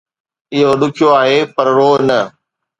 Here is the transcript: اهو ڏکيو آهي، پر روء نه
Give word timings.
اهو 0.53 0.71
ڏکيو 0.79 1.07
آهي، 1.21 1.37
پر 1.55 1.65
روء 1.77 1.97
نه 2.07 2.19